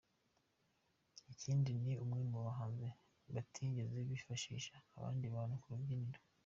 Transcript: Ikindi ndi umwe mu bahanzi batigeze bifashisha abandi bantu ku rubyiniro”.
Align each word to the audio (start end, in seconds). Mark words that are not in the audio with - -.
Ikindi 1.33 1.69
ndi 1.79 1.93
umwe 2.03 2.21
mu 2.31 2.39
bahanzi 2.45 2.87
batigeze 3.33 3.97
bifashisha 4.09 4.75
abandi 4.97 5.25
bantu 5.35 5.55
ku 5.61 5.67
rubyiniro”. 5.73 6.19